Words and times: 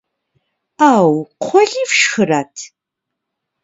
Ӏэу, 0.77 1.15
кхъуэли 1.39 1.81
фшхырэт? 1.91 2.55